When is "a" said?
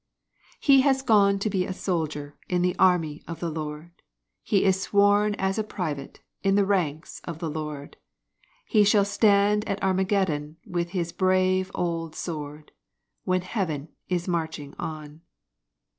1.63-1.73, 5.59-5.63